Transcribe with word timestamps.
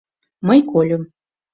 —Мый 0.47 0.59
кольым. 0.71 1.03